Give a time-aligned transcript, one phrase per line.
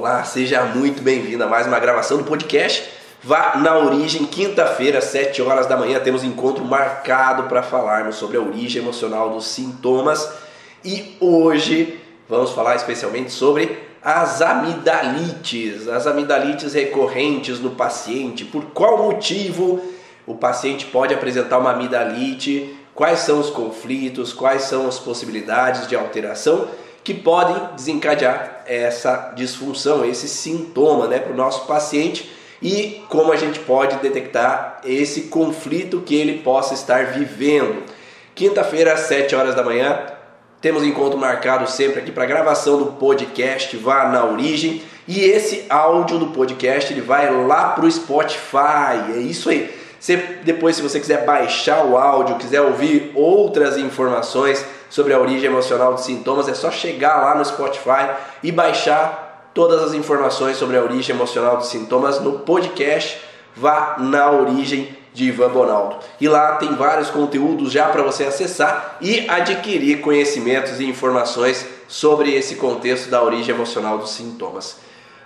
[0.00, 2.90] Olá, seja muito bem-vindo a mais uma gravação do podcast.
[3.22, 8.40] Vá na origem, quinta-feira, 7 horas da manhã, temos encontro marcado para falarmos sobre a
[8.40, 10.26] origem emocional dos sintomas.
[10.82, 18.46] E hoje vamos falar especialmente sobre as amidalites, as amidalites recorrentes no paciente.
[18.46, 19.84] Por qual motivo
[20.26, 22.74] o paciente pode apresentar uma amidalite?
[22.94, 24.32] Quais são os conflitos?
[24.32, 26.70] Quais são as possibilidades de alteração?
[27.02, 32.30] Que podem desencadear essa disfunção, esse sintoma né, para o nosso paciente
[32.62, 37.82] e como a gente pode detectar esse conflito que ele possa estar vivendo.
[38.34, 39.98] Quinta-feira, às 7 horas da manhã,
[40.60, 44.82] temos encontro marcado sempre aqui para gravação do podcast Vá na Origem.
[45.08, 49.14] E esse áudio do podcast ele vai lá para o Spotify.
[49.14, 49.74] É isso aí.
[49.98, 55.48] Você, depois, se você quiser baixar o áudio, quiser ouvir outras informações sobre a origem
[55.48, 58.10] emocional de sintomas, é só chegar lá no Spotify
[58.42, 63.18] e baixar todas as informações sobre a origem emocional de sintomas no podcast
[63.56, 65.96] Vá na Origem de Ivan Bonaldo.
[66.20, 72.34] E lá tem vários conteúdos já para você acessar e adquirir conhecimentos e informações sobre
[72.34, 74.76] esse contexto da origem emocional dos sintomas.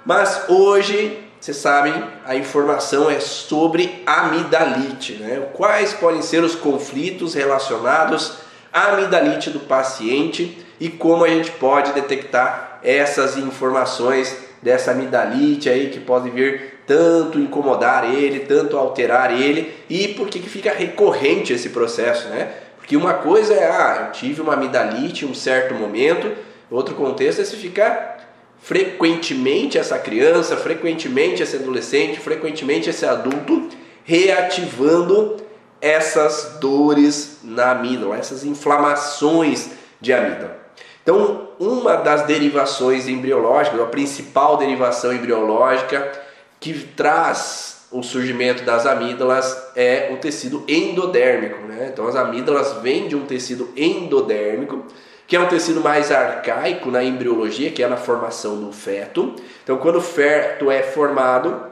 [0.05, 1.93] Mas hoje, vocês sabem,
[2.25, 5.49] a informação é sobre amidalite, né?
[5.53, 8.44] Quais podem ser os conflitos relacionados
[8.75, 15.91] à amidalite do paciente e como a gente pode detectar essas informações dessa amidalite aí
[15.91, 21.71] que pode vir tanto incomodar ele, tanto alterar ele e por que fica recorrente esse
[21.71, 22.51] processo, né?
[22.77, 26.31] Porque uma coisa é, ah, eu tive uma amidalite em um certo momento,
[26.71, 28.29] outro contexto é se ficar
[28.61, 33.69] frequentemente essa criança, frequentemente esse adolescente, frequentemente esse adulto
[34.05, 35.37] reativando
[35.85, 39.69] essas dores na amígdala, essas inflamações
[40.01, 40.57] de amígdala.
[41.03, 46.11] Então, uma das derivações embriológicas, a principal derivação embriológica
[46.59, 51.59] que traz o surgimento das amígdalas é o tecido endodérmico.
[51.69, 51.91] Né?
[51.93, 54.87] Então, as amígdalas vêm de um tecido endodérmico,
[55.27, 59.35] que é um tecido mais arcaico na embriologia, que é na formação do feto.
[59.63, 61.63] Então, quando o feto é formado,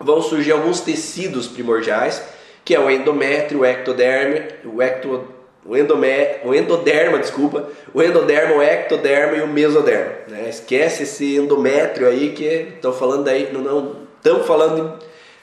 [0.00, 2.20] vão surgir alguns tecidos primordiais
[2.64, 5.24] que é o endométrio, o ectoderma, o, ecto,
[5.64, 6.08] o, endome,
[6.44, 10.12] o endoderma, desculpa, o endoderma, o ectoderma e o mesoderma.
[10.28, 10.48] Né?
[10.48, 14.98] Esquece esse endométrio aí que estão falando aí, não estamos falando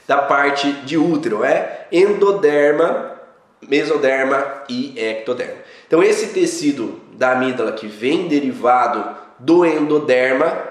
[0.06, 3.20] da parte de útero, é endoderma,
[3.62, 5.60] mesoderma e ectoderma.
[5.86, 10.68] Então esse tecido da amígdala que vem derivado do endoderma,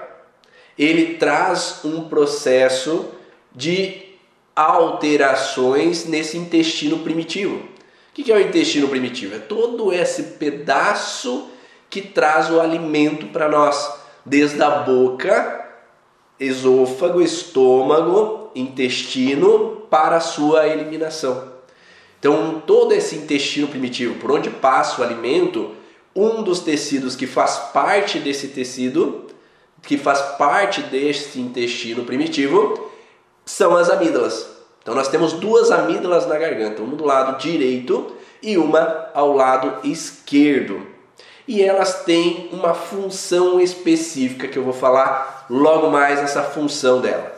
[0.78, 3.10] ele traz um processo
[3.54, 4.09] de
[4.54, 7.56] alterações nesse intestino primitivo.
[7.56, 9.36] O que é o intestino primitivo?
[9.36, 11.48] É todo esse pedaço
[11.88, 13.92] que traz o alimento para nós,
[14.24, 15.68] desde a boca,
[16.38, 21.50] esôfago, estômago, intestino, para a sua eliminação.
[22.18, 25.72] Então, todo esse intestino primitivo, por onde passa o alimento,
[26.14, 29.26] um dos tecidos que faz parte desse tecido,
[29.82, 32.89] que faz parte desse intestino primitivo,
[33.44, 34.46] são as amígdalas.
[34.82, 39.86] Então nós temos duas amígdalas na garganta, uma do lado direito e uma ao lado
[39.86, 40.86] esquerdo.
[41.46, 47.32] E elas têm uma função específica que eu vou falar logo mais essa função dela.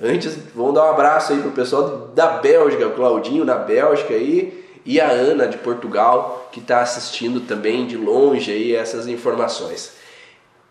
[0.00, 4.64] Antes, vamos dar um abraço aí pro pessoal da Bélgica, o Claudinho na Bélgica aí
[4.84, 9.92] e a Ana de Portugal que está assistindo também de longe aí essas informações.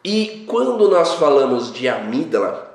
[0.04, 2.71] E quando nós falamos de amígdala,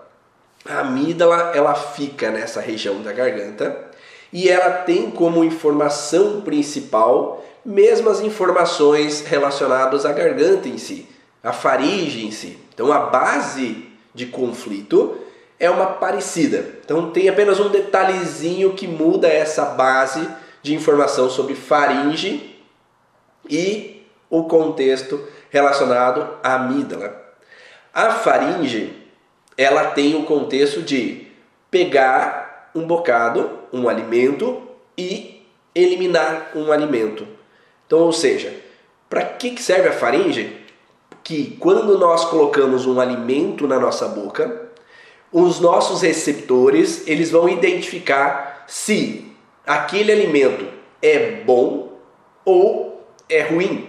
[0.68, 3.86] a amígdala ela fica nessa região da garganta
[4.32, 11.08] e ela tem como informação principal mesmas informações relacionadas à garganta em si,
[11.42, 12.58] à faringe em si.
[12.72, 15.18] Então a base de conflito
[15.58, 16.64] é uma parecida.
[16.84, 20.28] Então tem apenas um detalhezinho que muda essa base
[20.62, 22.56] de informação sobre faringe
[23.48, 27.24] e o contexto relacionado à amígdala.
[27.92, 29.05] A faringe
[29.56, 31.26] ela tem o contexto de
[31.70, 34.62] pegar um bocado, um alimento
[34.96, 35.42] e
[35.74, 37.26] eliminar um alimento.
[37.86, 38.54] Então, ou seja,
[39.08, 40.64] para que serve a faringe?
[41.22, 44.68] Que quando nós colocamos um alimento na nossa boca,
[45.32, 49.32] os nossos receptores eles vão identificar se
[49.66, 50.66] aquele alimento
[51.02, 51.98] é bom
[52.44, 53.88] ou é ruim.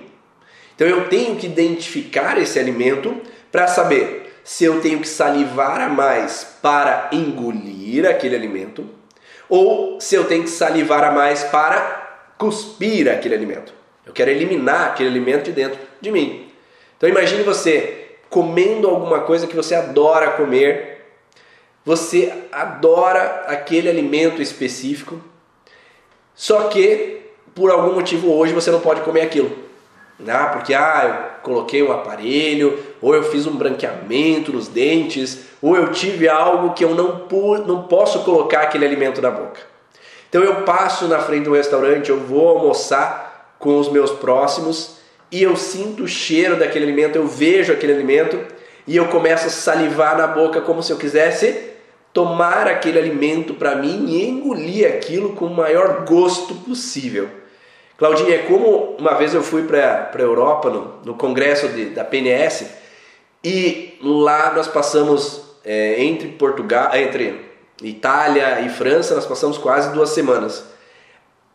[0.76, 3.16] Então eu tenho que identificar esse alimento
[3.52, 8.90] para saber se eu tenho que salivar a mais para engolir aquele alimento
[9.50, 13.74] ou se eu tenho que salivar a mais para cuspir aquele alimento.
[14.06, 16.50] Eu quero eliminar aquele alimento de dentro de mim.
[16.96, 20.96] Então imagine você comendo alguma coisa que você adora comer
[21.84, 25.22] você adora aquele alimento específico,
[26.36, 29.58] só que por algum motivo hoje você não pode comer aquilo.
[30.18, 30.50] Né?
[30.54, 36.28] Porque ah, coloquei um aparelho, ou eu fiz um branqueamento nos dentes, ou eu tive
[36.28, 37.26] algo que eu não,
[37.66, 39.62] não posso colocar aquele alimento na boca.
[40.30, 44.98] Então eu passo na frente do restaurante, eu vou almoçar com os meus próximos
[45.32, 48.40] e eu sinto o cheiro daquele alimento, eu vejo aquele alimento
[48.86, 51.72] e eu começo a salivar na boca como se eu quisesse
[52.14, 57.30] tomar aquele alimento para mim e engolir aquilo com o maior gosto possível.
[57.98, 62.06] Claudinha, é como uma vez eu fui para a Europa no, no congresso de, da
[62.06, 62.68] PNS
[63.44, 67.44] e lá nós passamos é, entre Portugal, entre
[67.82, 70.64] Itália e França, nós passamos quase duas semanas.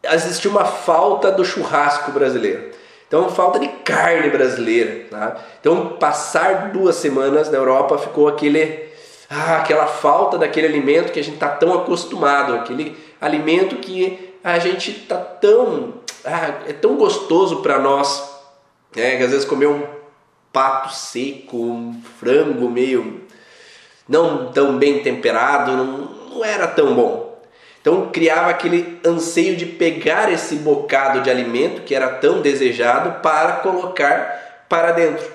[0.03, 2.73] Existia uma falta do churrasco brasileiro.
[3.07, 5.07] Então, falta de carne brasileira.
[5.11, 5.37] Tá?
[5.61, 8.89] Então, passar duas semanas na Europa ficou aquele,
[9.31, 14.59] ah, aquela falta daquele alimento que a gente está tão acostumado, aquele alimento que a
[14.59, 15.95] gente está tão,
[16.25, 18.31] ah, é tão gostoso para nós,
[18.95, 19.17] né?
[19.17, 19.85] que às vezes comer um
[20.53, 23.23] pato seco, um frango meio
[24.09, 25.87] não tão bem temperado, não,
[26.31, 27.41] não era tão bom.
[27.81, 33.55] Então criava aquele anseio de pegar esse bocado de alimento que era tão desejado para
[33.55, 35.27] colocar para dentro.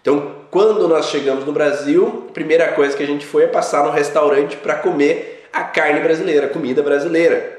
[0.00, 3.84] Então, quando nós chegamos no Brasil, a primeira coisa que a gente foi é passar
[3.84, 7.57] no restaurante para comer a carne brasileira, a comida brasileira,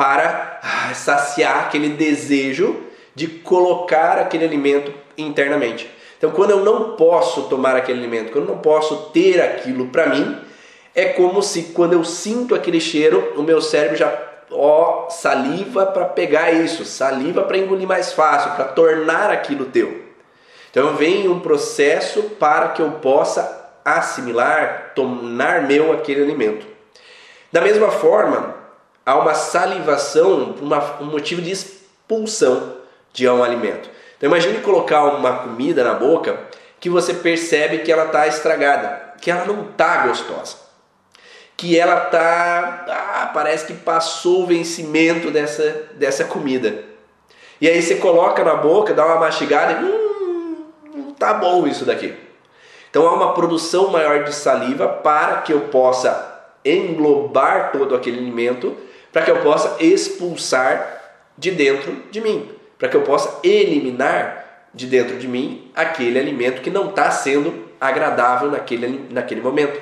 [0.00, 5.90] para ah, saciar aquele desejo de colocar aquele alimento internamente.
[6.16, 10.06] Então, quando eu não posso tomar aquele alimento, quando eu não posso ter aquilo para
[10.06, 10.38] mim,
[10.94, 14.10] é como se quando eu sinto aquele cheiro, o meu cérebro já
[14.50, 20.02] ó, saliva para pegar isso, saliva para engolir mais fácil, para tornar aquilo teu.
[20.70, 26.64] Então vem um processo para que eu possa assimilar, tornar meu aquele alimento.
[27.52, 28.59] Da mesma forma,
[29.04, 32.76] há uma salivação, uma, um motivo de expulsão
[33.12, 33.88] de um alimento.
[34.16, 36.38] Então imagine colocar uma comida na boca
[36.78, 40.56] que você percebe que ela está estragada, que ela não está gostosa,
[41.56, 46.84] que ela tá, ah, parece que passou o vencimento dessa, dessa comida.
[47.60, 52.14] E aí você coloca na boca, dá uma mastigada hum, tá bom isso daqui.
[52.88, 56.28] Então há uma produção maior de saliva para que eu possa
[56.64, 58.76] englobar todo aquele alimento,
[59.12, 60.98] para que eu possa expulsar
[61.36, 66.62] de dentro de mim para que eu possa eliminar de dentro de mim aquele alimento
[66.62, 69.78] que não está sendo agradável naquele, naquele momento.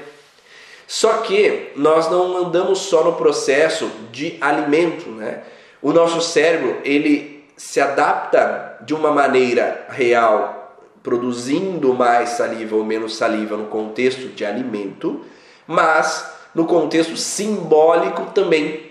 [0.87, 5.43] Só que nós não andamos só no processo de alimento, né?
[5.81, 13.17] O nosso cérebro ele se adapta de uma maneira real, produzindo mais saliva ou menos
[13.17, 15.25] saliva no contexto de alimento,
[15.67, 18.88] mas no contexto simbólico também,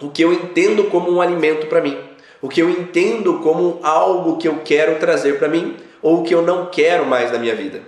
[0.00, 2.10] o que eu entendo como um alimento para mim
[2.42, 6.42] o que eu entendo como algo que eu quero trazer para mim ou que eu
[6.42, 7.82] não quero mais na minha vida.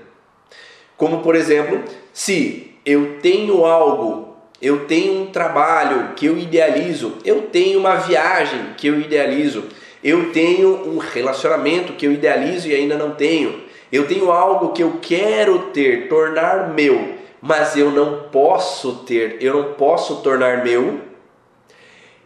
[0.97, 1.83] Como por exemplo,
[2.13, 8.75] se eu tenho algo, eu tenho um trabalho que eu idealizo, eu tenho uma viagem
[8.77, 9.65] que eu idealizo,
[10.05, 14.83] eu tenho um relacionamento que eu idealizo e ainda não tenho, eu tenho algo que
[14.83, 21.12] eu quero ter, tornar meu, mas eu não posso ter, eu não posso tornar meu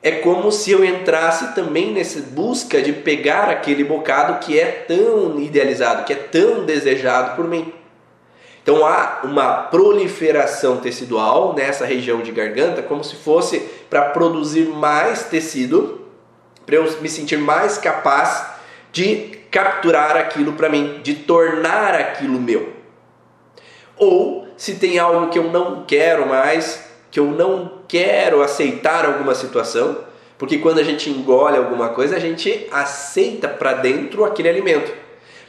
[0.06, 5.40] é como se eu entrasse também nessa busca de pegar aquele bocado que é tão
[5.40, 7.72] idealizado, que é tão desejado por mim.
[8.62, 13.58] Então há uma proliferação tecidual nessa região de garganta, como se fosse
[13.90, 16.02] para produzir mais tecido,
[16.64, 18.46] para eu me sentir mais capaz
[18.92, 22.74] de capturar aquilo para mim, de tornar aquilo meu.
[23.96, 29.34] Ou se tem algo que eu não quero mais, que eu não quero aceitar alguma
[29.34, 29.98] situação,
[30.38, 34.92] porque quando a gente engole alguma coisa, a gente aceita para dentro aquele alimento.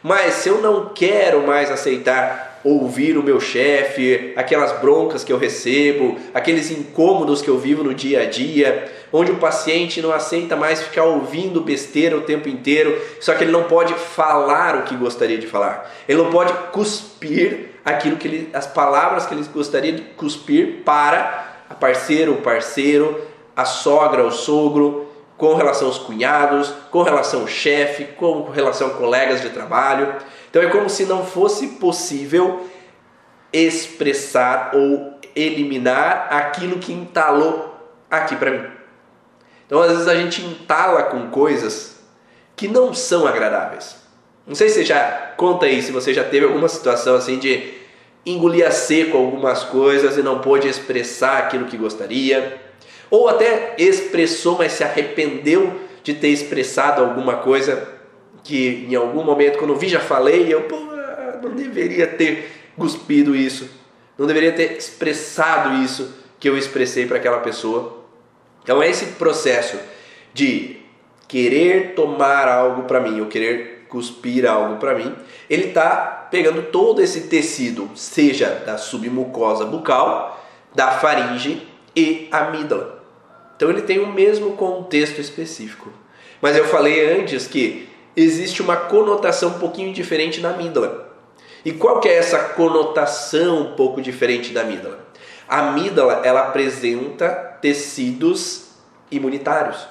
[0.01, 5.37] Mas se eu não quero mais aceitar ouvir o meu chefe, aquelas broncas que eu
[5.37, 10.55] recebo, aqueles incômodos que eu vivo no dia a dia, onde o paciente não aceita
[10.55, 14.95] mais ficar ouvindo besteira o tempo inteiro, só que ele não pode falar o que
[14.95, 15.89] gostaria de falar.
[16.07, 21.56] Ele não pode cuspir aquilo que ele, as palavras que ele gostaria de cuspir para
[21.69, 23.21] a parceira, o parceiro,
[23.55, 25.07] a sogra, o sogro,
[25.37, 30.15] com relação aos cunhados, com relação ao chefe, com relação a colegas de trabalho.
[30.49, 32.67] Então é como se não fosse possível
[33.53, 37.75] expressar ou eliminar aquilo que entalou
[38.09, 38.65] aqui para mim.
[39.65, 41.97] Então às vezes a gente entala com coisas
[42.55, 43.97] que não são agradáveis.
[44.47, 47.76] Não sei se você já conta aí, se você já teve alguma situação assim de
[48.31, 52.61] engolia seco algumas coisas e não pôde expressar aquilo que gostaria,
[53.09, 57.95] ou até expressou, mas se arrependeu de ter expressado alguma coisa
[58.43, 60.77] que em algum momento, quando vi, já falei, eu pô,
[61.41, 63.69] não deveria ter cuspido isso,
[64.17, 68.05] não deveria ter expressado isso que eu expressei para aquela pessoa.
[68.63, 69.77] Então, esse processo
[70.33, 70.77] de
[71.27, 75.15] querer tomar algo para mim, ou querer cuspir algo para mim,
[75.49, 83.03] ele está pegando todo esse tecido, seja da submucosa bucal, da faringe e amígdala.
[83.55, 85.91] Então ele tem o mesmo contexto específico.
[86.41, 91.07] Mas eu falei antes que existe uma conotação um pouquinho diferente na amígdala.
[91.65, 95.05] E qual que é essa conotação um pouco diferente da amígdala?
[95.47, 97.29] A amígdala ela apresenta
[97.61, 98.69] tecidos
[99.09, 99.87] imunitários.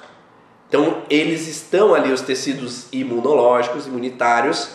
[0.68, 4.70] Então, eles estão ali, os tecidos imunológicos, imunitários,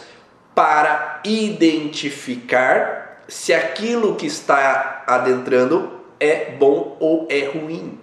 [0.56, 8.00] para identificar se aquilo que está adentrando é bom ou é ruim.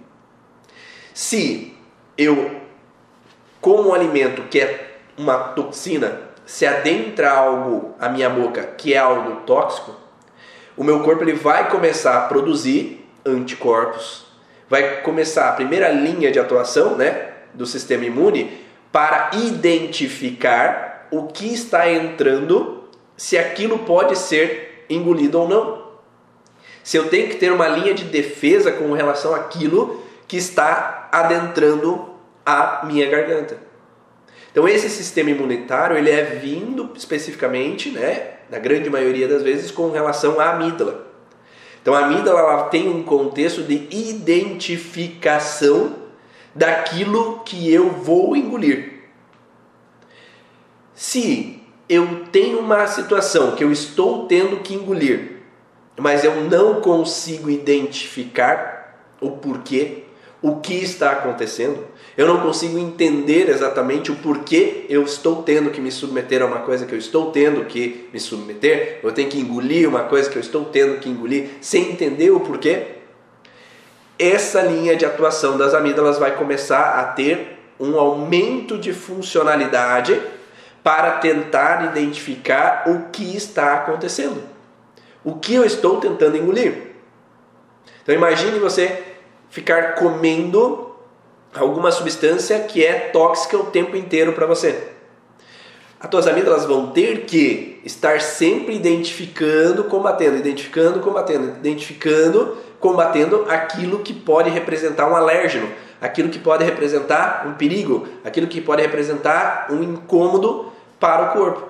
[1.13, 1.75] Se
[2.17, 2.59] eu
[3.61, 8.97] como um alimento que é uma toxina, se adentra algo à minha boca que é
[8.97, 9.95] algo tóxico,
[10.77, 14.25] o meu corpo ele vai começar a produzir anticorpos,
[14.69, 18.51] vai começar a primeira linha de atuação, né, do sistema imune
[18.91, 22.83] para identificar o que está entrando,
[23.15, 25.89] se aquilo pode ser engolido ou não.
[26.83, 32.09] Se eu tenho que ter uma linha de defesa com relação àquilo que está adentrando
[32.45, 33.57] a minha garganta.
[34.51, 39.91] Então esse sistema imunitário ele é vindo especificamente, né, na grande maioria das vezes, com
[39.91, 41.07] relação à amígdala.
[41.81, 45.98] Então a amígdala ela tem um contexto de identificação
[46.53, 48.99] daquilo que eu vou engolir.
[50.93, 55.39] Se eu tenho uma situação que eu estou tendo que engolir,
[55.97, 60.03] mas eu não consigo identificar o porquê,
[60.41, 65.81] o que está acontecendo, eu não consigo entender exatamente o porquê eu estou tendo que
[65.81, 69.39] me submeter a uma coisa que eu estou tendo que me submeter, eu tenho que
[69.39, 72.98] engolir uma coisa que eu estou tendo que engolir, sem entender o porquê,
[74.19, 80.21] essa linha de atuação das amígdalas vai começar a ter um aumento de funcionalidade
[80.83, 84.43] para tentar identificar o que está acontecendo.
[85.23, 86.89] O que eu estou tentando engolir.
[88.03, 89.03] Então imagine você
[89.49, 90.93] ficar comendo
[91.55, 94.89] alguma substância que é tóxica o tempo inteiro para você.
[95.99, 103.99] As tuas amígdalas vão ter que estar sempre identificando, combatendo, identificando, combatendo, identificando combatendo aquilo
[103.99, 105.69] que pode representar um alérgeno,
[106.01, 111.69] aquilo que pode representar um perigo, aquilo que pode representar um incômodo para o corpo.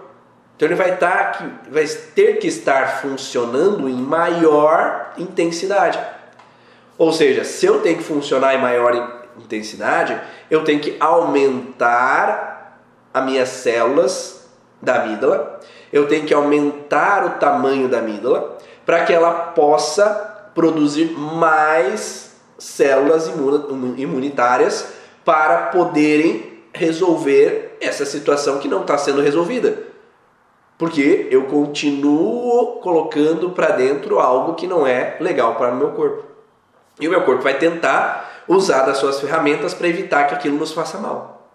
[0.56, 1.40] Então ele vai, tá
[1.72, 5.98] vai ter que estar funcionando em maior intensidade.
[6.98, 10.20] Ou seja, se eu tenho que funcionar em maior intensidade,
[10.52, 12.78] eu tenho que aumentar
[13.14, 14.50] as minhas células
[14.82, 15.60] da amígdala,
[15.92, 23.32] eu tenho que aumentar o tamanho da amígdala para que ela possa produzir mais células
[23.96, 24.90] imunitárias
[25.24, 29.84] para poderem resolver essa situação que não está sendo resolvida.
[30.78, 36.26] Porque eu continuo colocando para dentro algo que não é legal para o meu corpo.
[37.00, 40.74] E o meu corpo vai tentar usar das suas ferramentas para evitar que aquilo nos
[40.74, 41.54] faça mal.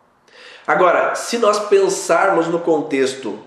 [0.66, 3.38] Agora, se nós pensarmos no contexto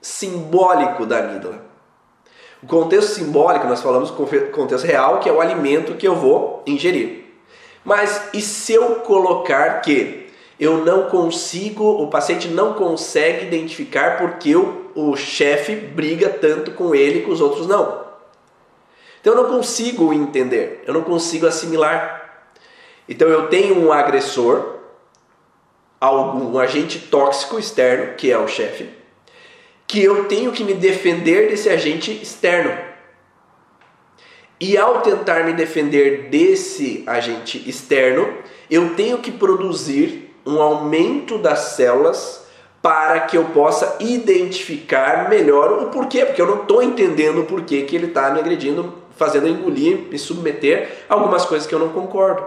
[0.00, 1.70] simbólico da amígdala,
[2.62, 7.24] o contexto simbólico, nós falamos contexto real, que é o alimento que eu vou ingerir.
[7.84, 14.54] Mas e se eu colocar que eu não consigo, o paciente não consegue identificar porque
[14.54, 18.02] o, o chefe briga tanto com ele e com os outros não?
[19.20, 22.46] Então eu não consigo entender, eu não consigo assimilar.
[23.08, 24.76] Então eu tenho um agressor,
[26.00, 28.88] algum agente tóxico externo, que é o chefe,
[29.92, 32.74] que eu tenho que me defender desse agente externo.
[34.58, 38.26] E ao tentar me defender desse agente externo,
[38.70, 42.42] eu tenho que produzir um aumento das células
[42.80, 47.82] para que eu possa identificar melhor o porquê, porque eu não estou entendendo o porquê
[47.82, 51.90] que ele está me agredindo, fazendo engolir, me submeter a algumas coisas que eu não
[51.90, 52.46] concordo.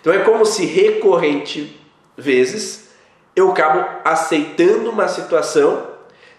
[0.00, 1.76] Então é como se recorrente
[2.16, 2.90] vezes
[3.34, 5.89] eu acabo aceitando uma situação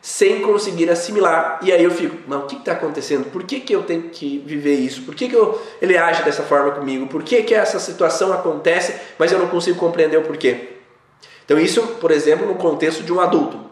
[0.02, 1.60] sem conseguir assimilar.
[1.62, 3.26] E aí eu fico, mas o que está acontecendo?
[3.32, 5.04] Por que, que eu tenho que viver isso?
[5.04, 7.06] Por que, que eu, ele age dessa forma comigo?
[7.08, 10.70] Por que, que essa situação acontece, mas eu não consigo compreender o porquê?
[11.46, 13.72] Então, isso, por exemplo, no contexto de um adulto.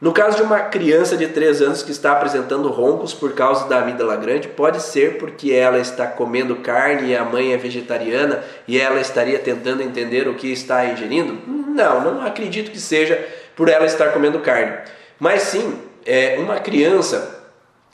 [0.00, 3.80] No caso de uma criança de 3 anos que está apresentando roncos por causa da
[3.80, 8.80] amígdala grande, pode ser porque ela está comendo carne e a mãe é vegetariana e
[8.80, 11.38] ela estaria tentando entender o que está ingerindo?
[11.46, 13.22] Não, não acredito que seja
[13.54, 14.78] por ela estar comendo carne.
[15.20, 17.44] Mas sim, é, uma criança,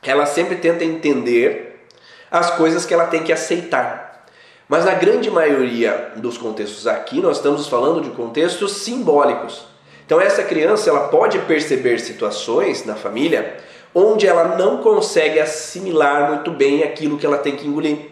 [0.01, 1.87] ela sempre tenta entender
[2.31, 4.25] as coisas que ela tem que aceitar.
[4.69, 9.67] Mas na grande maioria dos contextos aqui, nós estamos falando de contextos simbólicos.
[10.05, 13.57] Então essa criança ela pode perceber situações na família
[13.93, 18.11] onde ela não consegue assimilar muito bem aquilo que ela tem que engolir.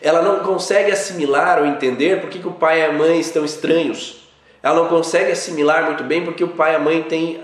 [0.00, 3.44] Ela não consegue assimilar ou entender por que, que o pai e a mãe estão
[3.44, 4.28] estranhos.
[4.62, 7.42] Ela não consegue assimilar muito bem porque o pai e a mãe têm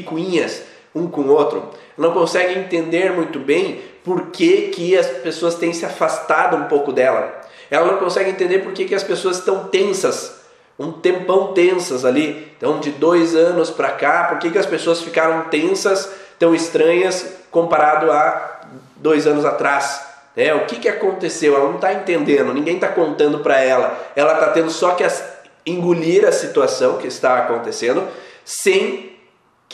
[0.00, 0.62] picuinhas
[0.94, 1.70] um com o outro.
[1.96, 6.92] Não consegue entender muito bem por que, que as pessoas têm se afastado um pouco
[6.92, 7.42] dela.
[7.70, 10.44] Ela não consegue entender por que, que as pessoas estão tensas
[10.78, 12.52] um tempão tensas ali.
[12.56, 17.34] Então, de dois anos para cá, por que, que as pessoas ficaram tensas, tão estranhas,
[17.50, 18.60] comparado a
[18.96, 20.04] dois anos atrás?
[20.36, 21.54] É, o que, que aconteceu?
[21.54, 23.96] Ela não está entendendo, ninguém está contando para ela.
[24.16, 25.22] Ela está tendo só que as,
[25.64, 28.08] engolir a situação que está acontecendo,
[28.44, 29.13] sem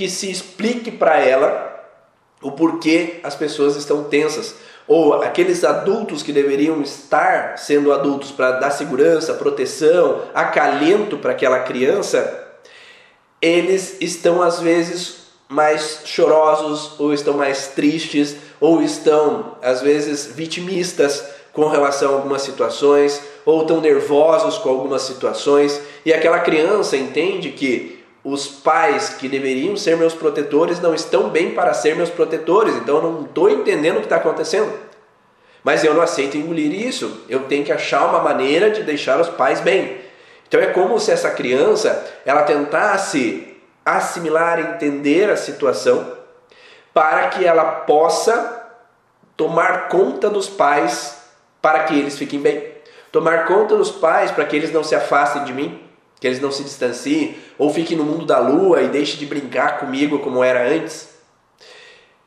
[0.01, 1.79] que se explique para ela
[2.41, 4.55] o porquê as pessoas estão tensas.
[4.89, 11.59] Ou aqueles adultos que deveriam estar sendo adultos para dar segurança, proteção, acalento para aquela
[11.59, 12.49] criança,
[13.43, 15.17] eles estão às vezes
[15.47, 22.41] mais chorosos, ou estão mais tristes, ou estão às vezes vitimistas com relação a algumas
[22.41, 29.29] situações, ou estão nervosos com algumas situações, e aquela criança entende que os pais que
[29.29, 33.49] deveriam ser meus protetores não estão bem para ser meus protetores, então eu não estou
[33.49, 34.73] entendendo o que está acontecendo.
[35.65, 39.29] Mas eu não aceito engolir isso, eu tenho que achar uma maneira de deixar os
[39.29, 39.99] pais bem.
[40.47, 46.19] Então é como se essa criança ela tentasse assimilar, entender a situação,
[46.93, 48.69] para que ela possa
[49.37, 51.19] tomar conta dos pais
[51.63, 52.75] para que eles fiquem bem.
[53.13, 55.81] Tomar conta dos pais para que eles não se afastem de mim,
[56.21, 59.81] que eles não se distanciem ou fiquem no mundo da lua e deixem de brincar
[59.81, 61.09] comigo como era antes.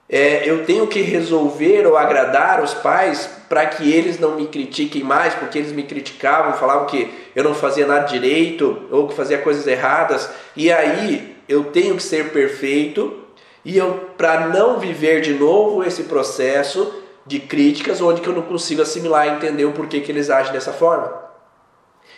[0.09, 5.03] É, eu tenho que resolver ou agradar os pais para que eles não me critiquem
[5.03, 9.37] mais, porque eles me criticavam, falavam que eu não fazia nada direito ou que fazia
[9.37, 10.29] coisas erradas.
[10.55, 13.21] E aí eu tenho que ser perfeito
[13.63, 16.93] e eu para não viver de novo esse processo
[17.25, 20.51] de críticas onde que eu não consigo assimilar e entender o porquê que eles agem
[20.51, 21.22] dessa forma.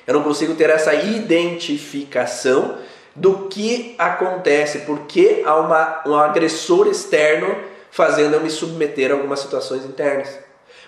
[0.05, 2.77] Eu não consigo ter essa identificação
[3.15, 7.55] do que acontece, porque há uma, um agressor externo
[7.89, 10.37] fazendo eu me submeter a algumas situações internas.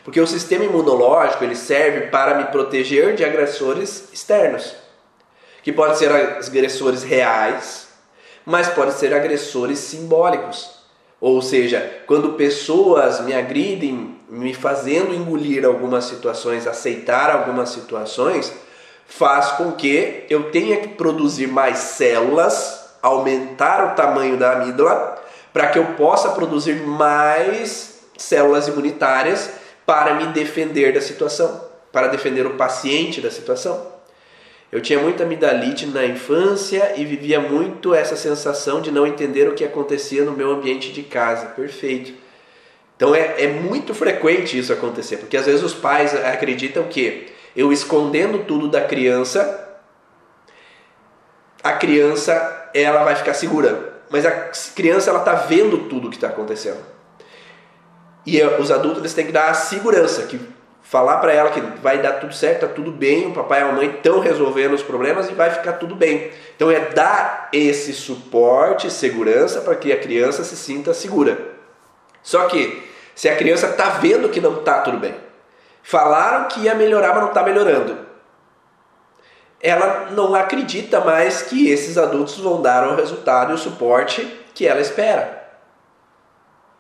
[0.04, 4.76] Porque o sistema imunológico ele serve para me proteger de agressores externos,
[5.64, 7.88] que podem ser agressores reais,
[8.46, 10.78] mas podem ser agressores simbólicos.
[11.20, 18.54] Ou seja, quando pessoas me agridem, me fazendo engolir algumas situações, aceitar algumas situações,
[19.08, 25.68] faz com que eu tenha que produzir mais células, aumentar o tamanho da amígdala, para
[25.68, 29.50] que eu possa produzir mais células imunitárias
[29.86, 33.96] para me defender da situação, para defender o paciente da situação.
[34.70, 39.56] Eu tinha muita amidalite na infância e vivia muito essa sensação de não entender o
[39.56, 41.48] que acontecia no meu ambiente de casa.
[41.48, 42.14] Perfeito.
[42.98, 47.74] Então é, é muito frequente isso acontecer, porque às vezes os pais acreditam que eu
[47.74, 49.68] escondendo tudo da criança,
[51.64, 54.32] a criança ela vai ficar segura, mas a
[54.76, 56.78] criança ela está vendo tudo o que está acontecendo.
[58.24, 60.40] E os adultos eles têm que dar a segurança, que
[60.84, 63.68] falar para ela que vai dar tudo certo, tá tudo bem, o papai e a
[63.68, 66.32] mamãe estão resolvendo os problemas e vai ficar tudo bem.
[66.56, 71.40] Então é dar esse suporte, segurança para que a criança se sinta segura.
[72.22, 75.27] Só que se a criança está vendo que não está tudo bem,
[75.88, 77.98] Falaram que ia melhorar, mas não está melhorando.
[79.62, 84.22] Ela não acredita mais que esses adultos vão dar o resultado e o suporte
[84.54, 85.50] que ela espera.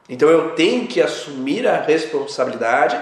[0.10, 3.02] Então eu tenho que assumir a responsabilidade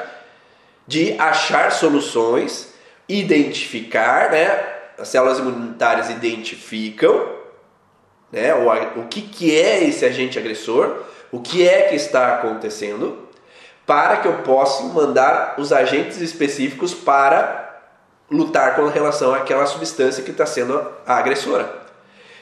[0.85, 2.71] de achar soluções,
[3.09, 4.63] identificar, né?
[4.99, 7.33] As células imunitárias identificam
[8.31, 10.97] né, o, o que, que é esse agente agressor,
[11.31, 13.24] o que é que está acontecendo,
[13.85, 17.65] para que eu possa mandar os agentes específicos para
[18.29, 21.85] lutar com relação àquela substância que está sendo a agressora.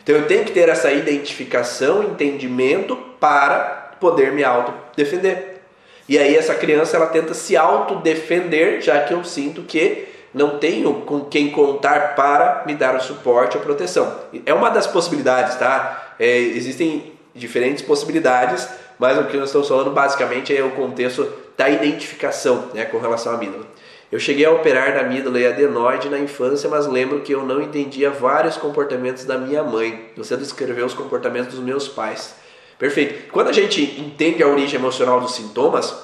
[0.01, 5.61] Então eu tenho que ter essa identificação, entendimento para poder me autodefender.
[6.07, 10.93] E aí essa criança ela tenta se autodefender, já que eu sinto que não tenho
[11.01, 14.19] com quem contar para me dar o suporte ou proteção.
[14.45, 16.15] É uma das possibilidades, tá?
[16.19, 21.27] É, existem diferentes possibilidades, mas o que nós estamos falando basicamente é o contexto
[21.57, 23.65] da identificação né, com relação à amígdala.
[24.11, 27.59] Eu cheguei a operar da amígdala e adenoide na infância, mas lembro que eu não
[27.59, 30.11] entendia vários comportamentos da minha mãe.
[30.15, 32.35] Você descreveu os comportamentos dos meus pais.
[32.77, 33.31] Perfeito.
[33.31, 35.95] Quando a gente entende a origem emocional dos sintomas,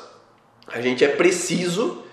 [0.68, 2.04] a gente é preciso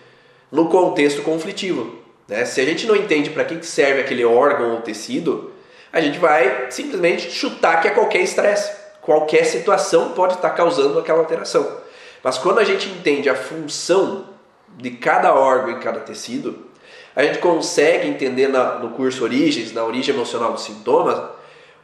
[0.53, 1.99] no contexto conflitivo.
[2.29, 2.45] Né?
[2.45, 5.53] Se a gente não entende para que serve aquele órgão ou tecido,
[5.93, 8.71] a gente vai simplesmente chutar que é qualquer estresse.
[9.07, 11.79] Qualquer situação pode estar causando aquela alteração.
[12.23, 14.27] Mas quando a gente entende a função
[14.77, 16.67] de cada órgão e cada tecido,
[17.15, 21.19] a gente consegue entender na, no curso Origens, na origem emocional dos sintomas,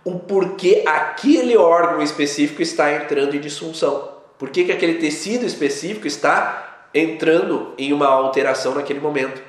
[0.05, 4.11] o porquê aquele órgão específico está entrando em disfunção.
[4.37, 9.41] Por que, que aquele tecido específico está entrando em uma alteração naquele momento.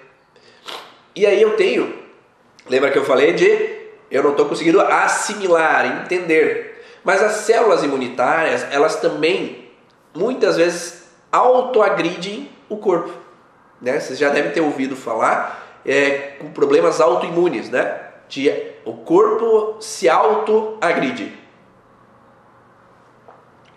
[1.15, 1.93] E aí eu tenho,
[2.69, 6.72] lembra que eu falei de eu não estou conseguindo assimilar, entender.
[7.03, 9.69] Mas as células imunitárias, elas também
[10.13, 13.23] muitas vezes autoagridem o corpo
[13.83, 13.99] né?
[13.99, 17.99] Vocês já devem ter ouvido falar é, com problemas autoimunes, né?
[18.29, 18.49] De
[18.85, 21.37] o corpo se autoagride.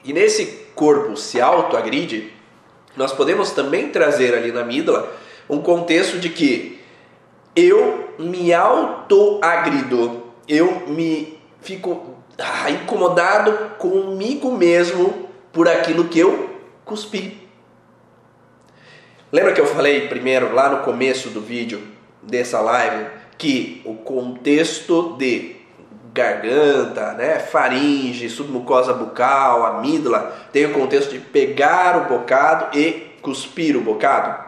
[0.05, 2.33] E nesse corpo se autoagride,
[2.97, 5.13] nós podemos também trazer ali na amígdala
[5.51, 6.81] um contexto de que
[7.57, 11.37] eu me autoagrido, eu me
[11.67, 17.49] fico ah, incomodado comigo mesmo por aquilo que eu cuspi.
[19.33, 21.83] Lembra que eu falei primeiro lá no começo do vídeo
[22.23, 25.57] dessa live que o contexto de
[26.15, 33.77] garganta, né, faringe, submucosa bucal, amígdala, tem o contexto de pegar o bocado e cuspir
[33.77, 34.47] o bocado?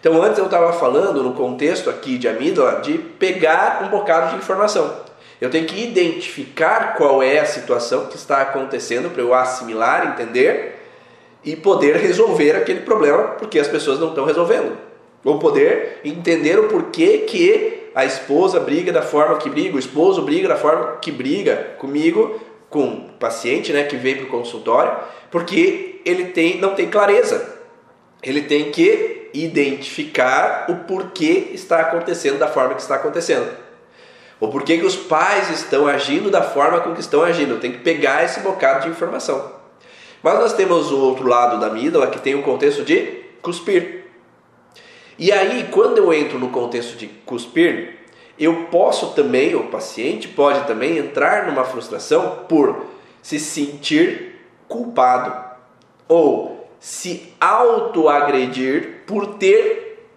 [0.00, 4.36] Então antes eu estava falando no contexto aqui de amígdala de pegar um bocado de
[4.36, 5.07] informação.
[5.40, 10.76] Eu tenho que identificar qual é a situação que está acontecendo para eu assimilar, entender
[11.44, 14.76] e poder resolver aquele problema porque as pessoas não estão resolvendo.
[15.24, 20.22] Ou poder entender o porquê que a esposa briga da forma que briga, o esposo
[20.22, 24.92] briga da forma que briga comigo, com o paciente né, que vem para o consultório,
[25.30, 27.58] porque ele tem, não tem clareza.
[28.22, 33.67] Ele tem que identificar o porquê está acontecendo da forma que está acontecendo.
[34.40, 37.60] Ou porquê que os pais estão agindo da forma com que estão agindo.
[37.60, 39.52] Tem que pegar esse bocado de informação.
[40.22, 44.04] Mas nós temos o outro lado da amígdala que tem o contexto de cuspir.
[45.18, 47.98] E aí, quando eu entro no contexto de cuspir,
[48.38, 52.86] eu posso também, o paciente pode também entrar numa frustração por
[53.20, 54.36] se sentir
[54.68, 55.34] culpado
[56.06, 60.08] ou se autoagredir por ter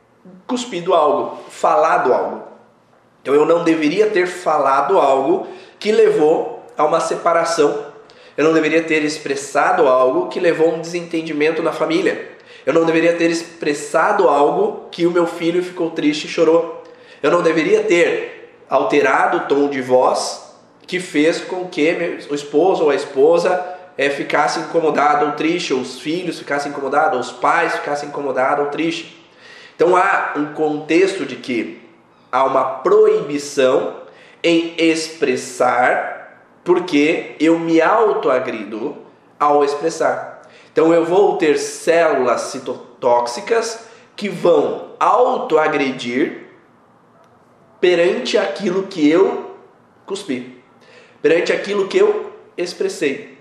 [0.45, 2.50] cuspido algo, falado algo.
[3.21, 5.47] Então eu não deveria ter falado algo
[5.79, 7.91] que levou a uma separação
[8.37, 12.29] eu não deveria ter expressado algo que levou a um desentendimento na família.
[12.65, 16.83] Eu não deveria ter expressado algo que o meu filho ficou triste e chorou.
[17.21, 20.55] Eu não deveria ter alterado o tom de voz
[20.87, 23.63] que fez com que o esposo ou a esposa
[23.97, 28.65] é, ficasse incomodado ou triste, ou os filhos ficassem incomodados, ou os pais ficassem incomodados
[28.65, 29.11] ou tristes.
[29.75, 31.80] Então há um contexto de que
[32.31, 34.01] há uma proibição
[34.43, 36.21] em expressar
[36.63, 38.95] porque eu me autoagrido
[39.39, 40.41] ao expressar.
[40.71, 46.47] Então eu vou ter células citotóxicas que vão autoagredir
[47.79, 49.55] perante aquilo que eu
[50.05, 50.63] cuspi,
[51.21, 53.37] perante aquilo que eu expressei.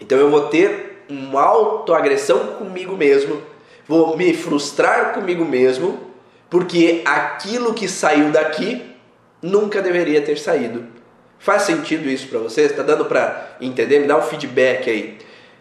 [0.00, 3.42] Então eu vou ter uma autoagressão comigo mesmo,
[3.86, 6.07] vou me frustrar comigo mesmo,
[6.50, 8.82] porque aquilo que saiu daqui
[9.42, 10.86] nunca deveria ter saído.
[11.38, 12.62] Faz sentido isso para você?
[12.62, 14.00] Está dando para entender?
[14.00, 15.18] Me dá um feedback aí.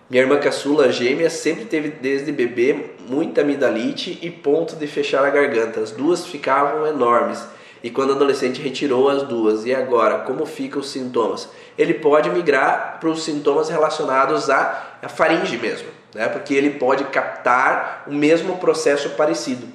[0.09, 5.29] Minha irmã caçula gêmea sempre teve desde bebê muita amidalite e ponto de fechar a
[5.29, 5.81] garganta.
[5.81, 7.45] As duas ficavam enormes.
[7.83, 9.65] E quando adolescente retirou as duas.
[9.65, 11.49] E agora, como ficam os sintomas?
[11.77, 16.27] Ele pode migrar para os sintomas relacionados à, à faringe mesmo, né?
[16.27, 19.67] porque ele pode captar o mesmo processo parecido.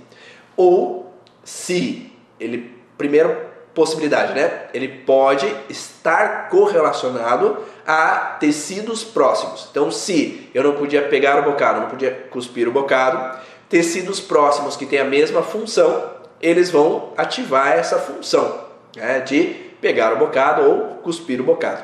[0.57, 1.02] Ou
[1.45, 4.67] se ele primeiro possibilidade, né?
[4.75, 9.69] Ele pode estar correlacionado a tecidos próximos.
[9.71, 14.77] Então, se eu não podia pegar o bocado, não podia cuspir o bocado, tecidos próximos
[14.77, 19.21] que têm a mesma função, eles vão ativar essa função né?
[19.21, 19.47] de
[19.81, 21.83] pegar o bocado ou cuspir o bocado.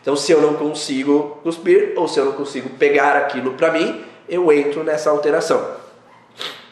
[0.00, 4.02] Então, se eu não consigo cuspir ou se eu não consigo pegar aquilo para mim,
[4.28, 5.79] eu entro nessa alteração.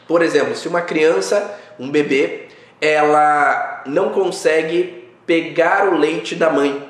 [0.08, 2.46] Por exemplo, se uma criança, um bebê,
[2.80, 6.82] ela não consegue pegar o leite da mãe,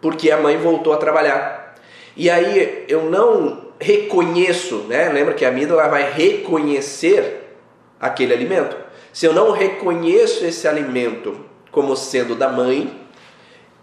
[0.00, 1.74] porque a mãe voltou a trabalhar.
[2.16, 5.08] e aí eu não reconheço, né?
[5.08, 7.56] Lembra que a amígdala vai reconhecer
[7.98, 8.76] aquele alimento.
[9.12, 11.36] Se eu não reconheço esse alimento
[11.70, 13.01] como sendo da mãe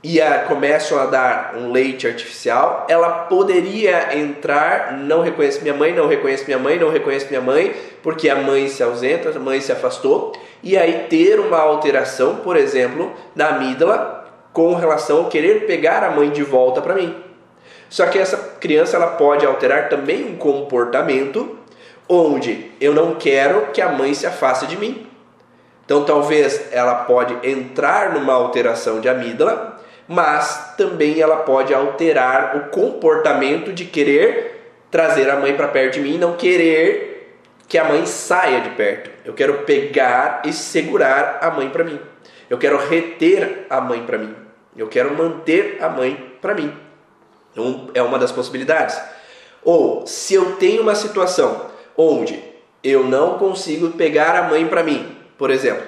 [0.04, 5.94] e a, começam a dar um leite artificial, ela poderia entrar, não reconhece minha mãe,
[5.94, 9.60] não reconhece minha mãe, não reconhece minha mãe, porque a mãe se ausenta, a mãe
[9.60, 10.34] se afastou,
[10.64, 16.12] e aí ter uma alteração, por exemplo, na amígdala com relação a querer pegar a
[16.12, 17.16] mãe de volta para mim.
[17.90, 21.58] Só que essa criança ela pode alterar também um comportamento
[22.08, 25.08] onde eu não quero que a mãe se afaste de mim.
[25.86, 29.79] Então talvez ela pode entrar numa alteração de amígdala,
[30.10, 36.00] mas também ela pode alterar o comportamento de querer trazer a mãe para perto de
[36.02, 39.12] mim, não querer que a mãe saia de perto.
[39.24, 42.00] Eu quero pegar e segurar a mãe para mim.
[42.50, 44.36] Eu quero reter a mãe para mim.
[44.76, 46.76] Eu quero manter a mãe para mim.
[47.52, 49.00] Então, é uma das possibilidades.
[49.64, 52.44] Ou se eu tenho uma situação onde
[52.84, 55.86] eu não consigo pegar a mãe para mim, por exemplo,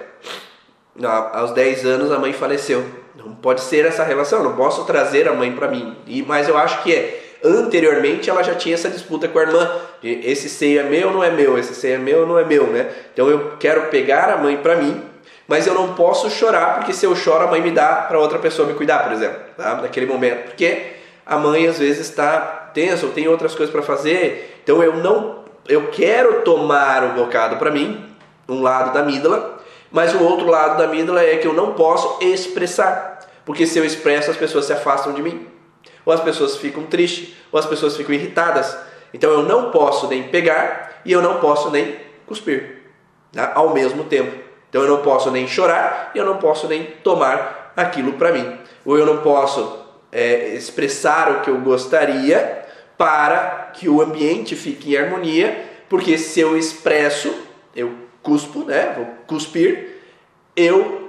[1.34, 3.01] aos 10 anos a mãe faleceu.
[3.16, 5.96] Não pode ser essa relação, não posso trazer a mãe para mim.
[6.08, 7.18] E, mas eu acho que é.
[7.44, 9.72] Anteriormente ela já tinha essa disputa com a irmã.
[10.04, 11.58] Esse seio é meu não é meu?
[11.58, 12.90] Esse seio é meu não é meu, né?
[13.14, 15.02] Então eu quero pegar a mãe para mim,
[15.48, 18.38] mas eu não posso chorar porque se eu choro a mãe me dá para outra
[18.38, 19.76] pessoa me cuidar, por exemplo, tá?
[19.76, 20.46] Naquele momento.
[20.46, 20.94] Porque
[21.26, 24.60] a mãe às vezes está tensa ou tem outras coisas para fazer.
[24.64, 28.06] Então eu não eu quero tomar o bocado para mim,
[28.48, 29.61] um lado da amígdala,
[29.92, 33.86] mas o outro lado da amígdala é que eu não posso expressar, porque se eu
[33.86, 35.48] expresso as pessoas se afastam de mim,
[36.06, 38.78] ou as pessoas ficam tristes, ou as pessoas ficam irritadas.
[39.14, 42.82] Então eu não posso nem pegar e eu não posso nem cuspir
[43.34, 44.36] né, ao mesmo tempo.
[44.70, 48.58] Então eu não posso nem chorar e eu não posso nem tomar aquilo para mim.
[48.86, 49.80] Ou eu não posso
[50.12, 52.66] é, expressar o que eu gostaria
[52.98, 57.34] para que o ambiente fique em harmonia, porque se eu expresso,
[57.76, 58.94] eu cuspo, né?
[58.96, 60.02] Vou cuspir,
[60.56, 61.02] eu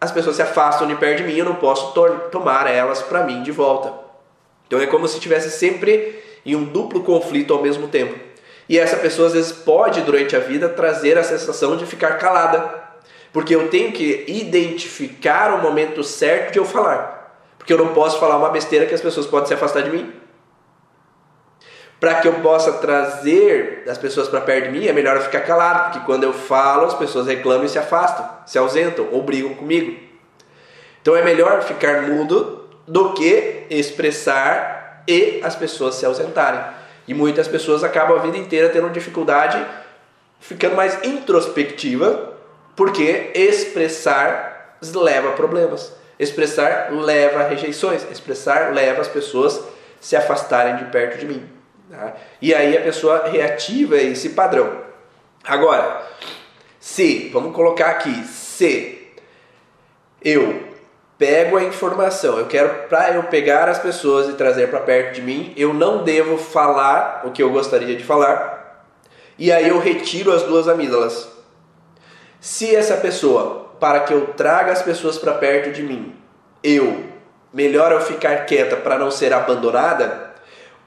[0.00, 3.24] as pessoas se afastam de perto de mim, eu não posso to tomar elas para
[3.24, 3.92] mim de volta.
[4.66, 8.14] Então é como se estivesse sempre em um duplo conflito ao mesmo tempo.
[8.68, 12.82] E essa pessoa às vezes pode durante a vida trazer a sensação de ficar calada,
[13.32, 17.42] porque eu tenho que identificar o momento certo de eu falar.
[17.56, 20.12] Porque eu não posso falar uma besteira que as pessoas podem se afastar de mim.
[22.00, 25.40] Para que eu possa trazer as pessoas para perto de mim, é melhor eu ficar
[25.40, 29.54] calado, porque quando eu falo, as pessoas reclamam e se afastam, se ausentam ou brigam
[29.54, 29.98] comigo.
[31.02, 36.60] Então é melhor ficar mudo do que expressar e as pessoas se ausentarem.
[37.08, 39.64] E muitas pessoas acabam a vida inteira tendo dificuldade,
[40.38, 42.34] ficando mais introspectiva,
[42.76, 45.92] porque expressar leva a problemas.
[46.18, 49.60] Expressar leva a rejeições, expressar leva as pessoas
[50.00, 51.57] se afastarem de perto de mim.
[51.90, 52.14] Tá?
[52.40, 54.82] E aí a pessoa reativa esse padrão.
[55.44, 56.06] Agora,
[56.78, 59.12] se, vamos colocar aqui, se
[60.22, 60.68] eu
[61.16, 65.22] pego a informação, eu quero para eu pegar as pessoas e trazer para perto de
[65.22, 68.86] mim, eu não devo falar o que eu gostaria de falar.
[69.38, 71.28] E aí eu retiro as duas amígdalas.
[72.40, 76.14] Se essa pessoa para que eu traga as pessoas para perto de mim,
[76.62, 77.04] eu,
[77.52, 80.27] melhor eu ficar quieta para não ser abandonada,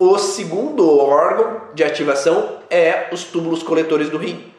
[0.04, 4.52] o segundo órgão de ativação é os túbulos coletores do rim.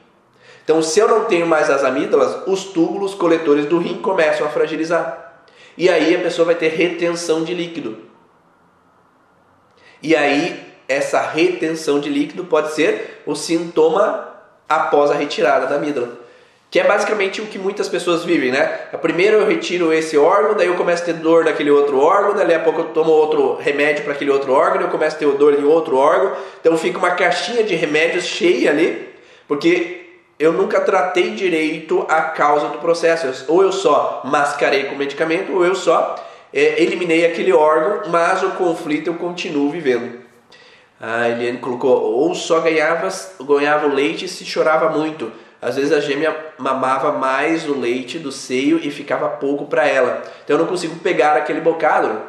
[0.62, 4.50] Então, se eu não tenho mais as amígdalas, os túbulos coletores do rim começam a
[4.50, 5.42] fragilizar.
[5.76, 7.98] E aí a pessoa vai ter retenção de líquido.
[10.00, 14.28] E aí, essa retenção de líquido pode ser o sintoma
[14.68, 16.20] após a retirada da amígdala.
[16.72, 18.64] Que é basicamente o que muitas pessoas vivem, né?
[19.02, 22.54] Primeiro eu retiro esse órgão, daí eu começo a ter dor naquele outro órgão, daí
[22.54, 25.52] a pouco eu tomo outro remédio para aquele outro órgão, eu começo a ter dor
[25.52, 26.34] em outro órgão.
[26.58, 29.06] Então fica uma caixinha de remédios cheia ali,
[29.46, 30.06] porque
[30.38, 33.44] eu nunca tratei direito a causa do processo.
[33.48, 36.16] Ou eu só mascarei com medicamento, ou eu só
[36.54, 40.22] é, eliminei aquele órgão, mas o conflito eu continuo vivendo.
[40.98, 43.10] A Eliane colocou, ou só ganhava,
[43.42, 45.30] ganhava leite se chorava muito.
[45.62, 50.20] Às vezes a gêmea mamava mais o leite do seio e ficava pouco para ela.
[50.42, 52.20] Então eu não consigo pegar aquele bocado.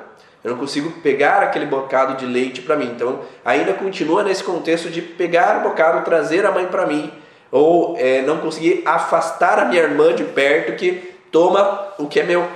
[0.43, 2.91] Eu não consigo pegar aquele bocado de leite para mim.
[2.95, 7.11] Então ainda continua nesse contexto de pegar o bocado, trazer a mãe para mim,
[7.51, 12.23] ou é, não conseguir afastar a minha irmã de perto que toma o que é
[12.23, 12.47] meu.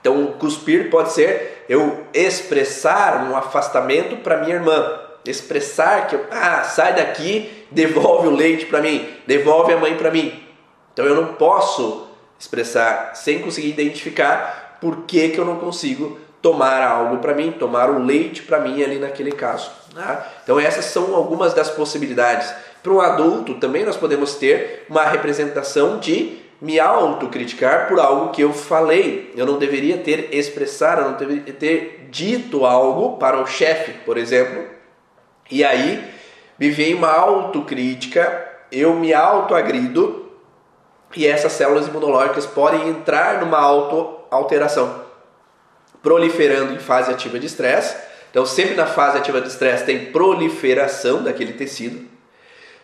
[0.00, 6.94] Então cuspir pode ser eu expressar um afastamento para minha irmã expressar que, ah, sai
[6.94, 10.42] daqui, devolve o leite para mim, devolve a mãe para mim.
[10.92, 16.82] Então eu não posso expressar sem conseguir identificar por que, que eu não consigo tomar
[16.82, 19.70] algo para mim, tomar o leite para mim ali naquele caso.
[19.94, 20.26] Tá?
[20.42, 22.52] Então essas são algumas das possibilidades.
[22.82, 28.42] Para um adulto também nós podemos ter uma representação de me autocriticar por algo que
[28.42, 29.32] eu falei.
[29.36, 34.16] Eu não deveria ter expressado, eu não deveria ter dito algo para o chefe, por
[34.16, 34.77] exemplo.
[35.50, 36.04] E aí
[36.58, 40.30] me vem uma autocrítica, eu me autoagrido
[41.16, 45.04] e essas células imunológicas podem entrar numa autoalteração,
[46.02, 47.96] proliferando em fase ativa de estresse.
[48.30, 52.06] Então, sempre na fase ativa de estresse tem proliferação daquele tecido.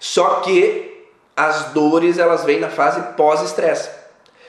[0.01, 3.91] Só que as dores elas vêm na fase pós-estresse.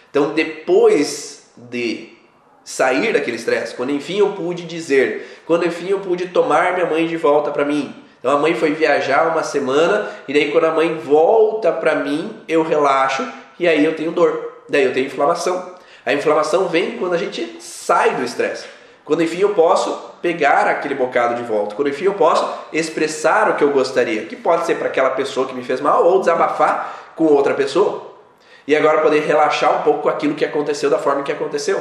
[0.10, 2.16] Então, depois de
[2.64, 7.06] sair daquele estresse, quando enfim eu pude dizer, quando enfim eu pude tomar minha mãe
[7.06, 7.94] de volta para mim,
[8.26, 12.42] então a mãe foi viajar uma semana e daí quando a mãe volta para mim,
[12.48, 13.24] eu relaxo
[13.60, 14.64] e aí eu tenho dor.
[14.68, 15.76] Daí eu tenho inflamação.
[16.04, 18.66] A inflamação vem quando a gente sai do estresse.
[19.04, 21.76] Quando enfim eu posso pegar aquele bocado de volta.
[21.76, 25.46] Quando enfim eu posso expressar o que eu gostaria, que pode ser para aquela pessoa
[25.46, 28.12] que me fez mal ou desabafar com outra pessoa.
[28.66, 31.80] E agora poder relaxar um pouco com aquilo que aconteceu da forma que aconteceu.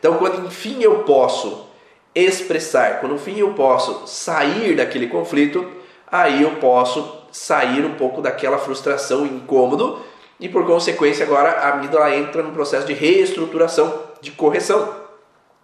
[0.00, 1.64] Então, quando enfim eu posso
[2.12, 5.75] expressar, quando enfim eu posso sair daquele conflito,
[6.10, 10.04] aí eu posso sair um pouco daquela frustração, incômodo
[10.38, 14.94] e por consequência agora a amígdala entra no processo de reestruturação, de correção.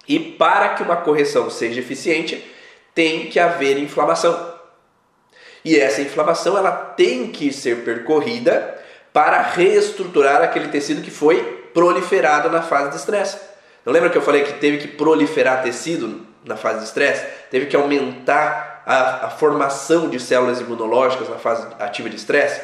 [0.09, 2.45] E para que uma correção seja eficiente,
[2.95, 4.53] tem que haver inflamação.
[5.65, 8.79] E essa inflamação ela tem que ser percorrida
[9.13, 13.39] para reestruturar aquele tecido que foi proliferado na fase de estresse.
[13.85, 17.25] Não lembra que eu falei que teve que proliferar tecido na fase de estresse?
[17.51, 22.61] Teve que aumentar a, a formação de células imunológicas na fase ativa de estresse?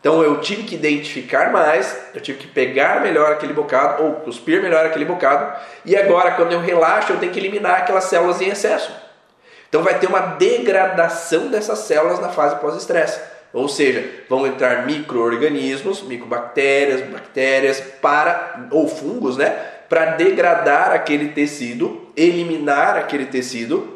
[0.00, 4.62] Então eu tive que identificar mais, eu tive que pegar melhor aquele bocado, ou cuspir
[4.62, 5.52] melhor aquele bocado,
[5.84, 8.92] e agora quando eu relaxo eu tenho que eliminar aquelas células em excesso.
[9.68, 13.20] Então vai ter uma degradação dessas células na fase pós-estresse.
[13.52, 19.48] Ou seja, vão entrar micro-organismos, micobactérias, bactérias para ou fungos, né,
[19.88, 23.95] para degradar aquele tecido, eliminar aquele tecido,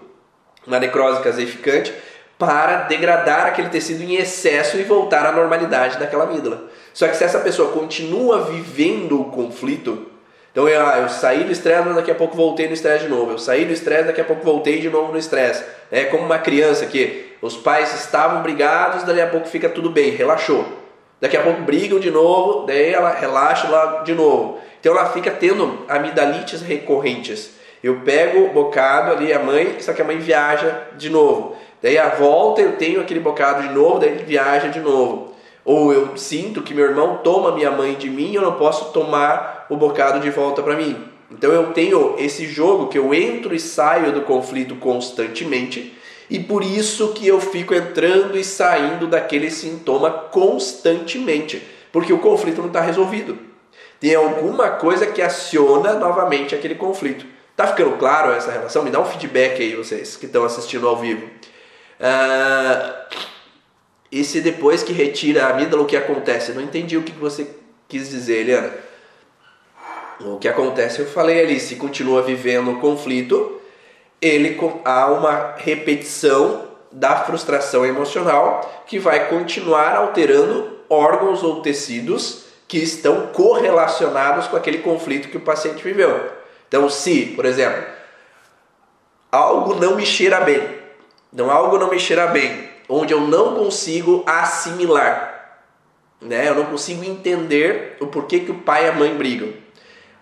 [0.67, 1.93] uma necrose caseificante,
[2.39, 6.65] para degradar aquele tecido em excesso e voltar à normalidade daquela amígdala.
[6.95, 10.07] Só que se essa pessoa continua vivendo o conflito,
[10.51, 13.11] então eu, ah, eu saí do estresse, mas daqui a pouco voltei no estresse de
[13.11, 13.33] novo.
[13.33, 15.65] Eu saí do estresse, daqui a pouco voltei de novo no estresse.
[15.91, 20.11] É como uma criança que os pais estavam brigados, daqui a pouco fica tudo bem,
[20.11, 20.65] relaxou.
[21.21, 24.59] Daqui a pouco brigam de novo, daí ela relaxa lá de novo.
[24.81, 27.51] Então ela fica tendo amidalites recorrentes.
[27.83, 31.57] Eu pego o bocado ali, a mãe, só que a mãe viaja de novo.
[31.83, 35.35] Daí a volta eu tenho aquele bocado de novo, daí ele viaja de novo.
[35.65, 39.67] Ou eu sinto que meu irmão toma minha mãe de mim eu não posso tomar
[39.71, 40.97] o bocado de volta para mim.
[41.31, 45.97] Então eu tenho esse jogo que eu entro e saio do conflito constantemente
[46.31, 51.61] e por isso que eu fico entrando e saindo daquele sintoma constantemente,
[51.93, 53.37] porque o conflito não está resolvido.
[53.99, 57.27] Tem alguma coisa que aciona novamente aquele conflito.
[57.61, 58.83] Tá ficando claro essa relação?
[58.83, 61.27] Me dá um feedback aí, vocês que estão assistindo ao vivo.
[62.01, 63.19] Uh,
[64.11, 66.53] e se depois que retira a amígdala, o que acontece?
[66.53, 67.47] Não entendi o que você
[67.87, 68.73] quis dizer, Eliana.
[70.21, 73.61] O que acontece, eu falei ali, se continua vivendo o conflito,
[74.23, 82.79] ele há uma repetição da frustração emocional que vai continuar alterando órgãos ou tecidos que
[82.79, 86.40] estão correlacionados com aquele conflito que o paciente viveu.
[86.71, 87.83] Então, se, por exemplo,
[89.33, 90.79] algo não me cheira bem,
[91.35, 95.59] então algo não me cheira bem, onde eu não consigo assimilar,
[96.21, 96.49] né?
[96.49, 99.53] Eu não consigo entender o porquê que o pai e a mãe brigam.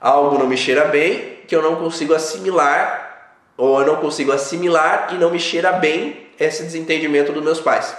[0.00, 5.08] Algo não me cheira bem, que eu não consigo assimilar, ou eu não consigo assimilar
[5.12, 7.94] e não me cheira bem esse desentendimento dos meus pais.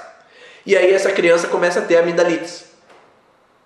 [0.65, 2.65] E aí essa criança começa a ter amidalites.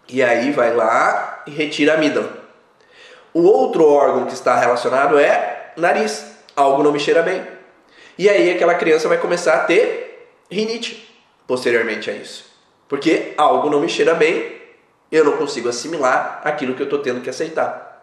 [0.09, 2.42] E aí vai lá e retira a amígdala.
[3.33, 6.25] O outro órgão que está relacionado é nariz.
[6.55, 7.45] Algo não me cheira bem.
[8.17, 11.09] E aí aquela criança vai começar a ter rinite
[11.47, 12.45] posteriormente a isso.
[12.87, 14.61] Porque algo não me cheira bem,
[15.11, 17.93] eu não consigo assimilar aquilo que eu estou tendo que aceitar.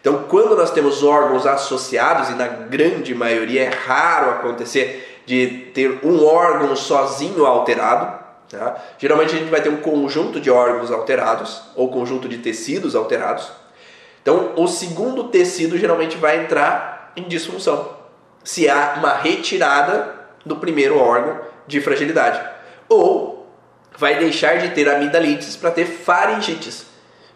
[0.00, 5.98] Então, quando nós temos órgãos associados, e na grande maioria é raro acontecer de ter
[6.04, 8.16] um órgão sozinho alterado,
[8.48, 8.76] tá?
[8.98, 13.50] geralmente a gente vai ter um conjunto de órgãos alterados, ou conjunto de tecidos alterados.
[14.26, 17.94] Então, o segundo tecido geralmente vai entrar em disfunção
[18.42, 22.44] se há uma retirada do primeiro órgão de fragilidade.
[22.88, 23.46] Ou
[23.96, 26.86] vai deixar de ter amidalites para ter faringites,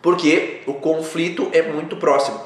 [0.03, 2.45] porque o conflito é muito próximo.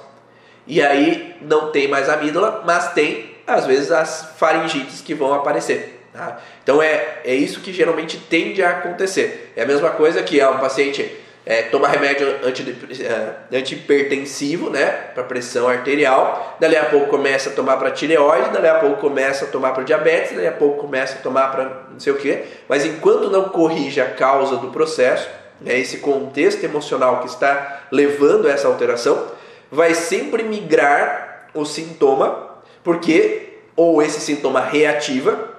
[0.66, 6.06] E aí não tem mais amígdala, mas tem às vezes, as faringites que vão aparecer.
[6.12, 6.38] Tá?
[6.62, 9.54] Então é, é isso que geralmente tende a acontecer.
[9.56, 15.22] É a mesma coisa que é um paciente é, toma remédio é, antihipertensivo, né, para
[15.24, 19.48] pressão arterial, dali a pouco começa a tomar para tireoide, dali a pouco começa a
[19.48, 22.86] tomar para diabetes, dali a pouco começa a tomar para não sei o que, mas
[22.86, 25.28] enquanto não corrige a causa do processo,
[25.60, 29.26] né, esse contexto emocional que está levando a essa alteração,
[29.70, 35.52] vai sempre migrar o sintoma, porque ou esse sintoma reativa,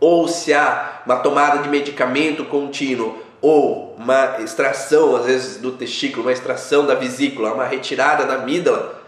[0.00, 6.22] ou se há uma tomada de medicamento contínuo ou uma extração, às vezes, do testículo,
[6.22, 9.02] uma extração da vesícula, uma retirada da amígdala,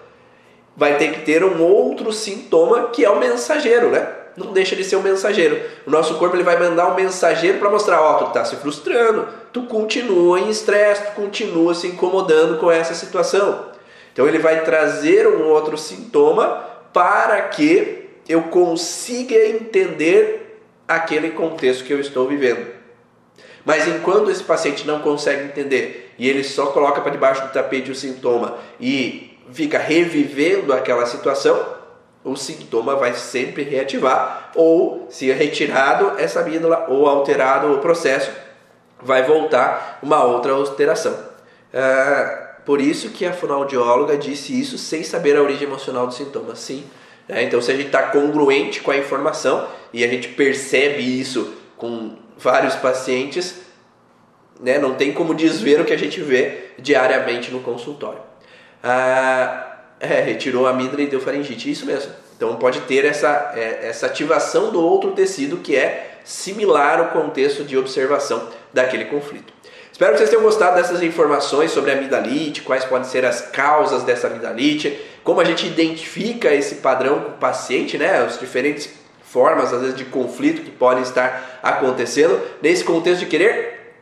[0.77, 4.07] vai ter que ter um outro sintoma que é o mensageiro, né?
[4.37, 5.61] Não deixa de ser um mensageiro.
[5.87, 8.57] O nosso corpo ele vai mandar um mensageiro para mostrar, ó, oh, tu tá se
[8.57, 13.67] frustrando, tu continua em estresse, tu continua se incomodando com essa situação.
[14.13, 21.93] Então ele vai trazer um outro sintoma para que eu consiga entender aquele contexto que
[21.93, 22.76] eu estou vivendo.
[23.67, 27.91] Mas enquanto esse paciente não consegue entender e ele só coloca para debaixo do tapete
[27.91, 31.75] o sintoma e fica revivendo aquela situação,
[32.23, 38.31] o sintoma vai sempre reativar ou se é retirado essa amígdala ou alterado o processo,
[39.03, 41.19] vai voltar uma outra alteração.
[41.75, 46.55] Ah, por isso que a fonoaudióloga disse isso sem saber a origem emocional do sintoma.
[46.55, 46.85] Sim.
[47.29, 51.53] É, então, se a gente está congruente com a informação e a gente percebe isso
[51.77, 53.55] com vários pacientes,
[54.61, 54.79] né?
[54.79, 58.21] não tem como desver o que a gente vê diariamente no consultório.
[58.83, 62.13] Ah, é, retirou a amígdala e deu faringite, isso mesmo.
[62.37, 67.65] Então pode ter essa, é, essa ativação do outro tecido que é similar ao contexto
[67.65, 69.55] de observação daquele conflito.
[69.91, 74.03] Espero que vocês tenham gostado dessas informações sobre a amidalite, quais podem ser as causas
[74.03, 78.19] dessa amidalite, como a gente identifica esse padrão com o paciente, né?
[78.19, 78.91] As diferentes
[79.37, 83.93] formas, às vezes, de conflito que podem estar acontecendo, nesse contexto de querer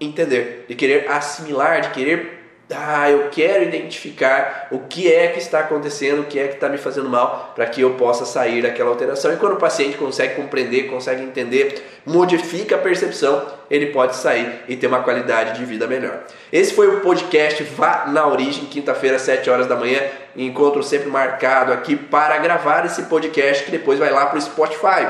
[0.00, 5.60] entender, de querer assimilar, de querer ah, eu quero identificar o que é que está
[5.60, 8.88] acontecendo, o que é que está me fazendo mal, para que eu possa sair daquela
[8.88, 9.32] alteração.
[9.32, 14.76] E quando o paciente consegue compreender, consegue entender, modifica a percepção, ele pode sair e
[14.76, 16.24] ter uma qualidade de vida melhor.
[16.50, 20.00] Esse foi o podcast Vá na Origem, quinta-feira, 7 horas da manhã.
[20.34, 25.06] Encontro sempre marcado aqui para gravar esse podcast que depois vai lá para o Spotify.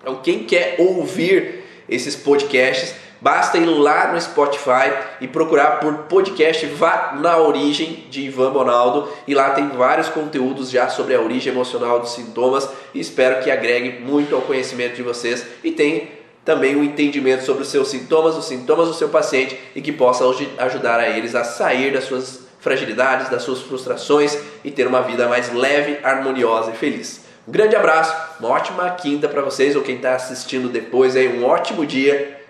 [0.00, 6.66] Então, quem quer ouvir esses podcasts, Basta ir lá no Spotify e procurar por podcast
[6.66, 11.52] Vá na Origem de Ivan Bonaldo e lá tem vários conteúdos já sobre a origem
[11.52, 16.10] emocional dos sintomas e espero que agregue muito ao conhecimento de vocês e tem
[16.44, 20.24] também um entendimento sobre os seus sintomas, os sintomas do seu paciente e que possa
[20.58, 25.28] ajudar a eles a sair das suas fragilidades, das suas frustrações e ter uma vida
[25.28, 27.20] mais leve, harmoniosa e feliz.
[27.46, 31.44] Um grande abraço, uma ótima quinta para vocês ou quem está assistindo depois aí, um
[31.44, 32.41] ótimo dia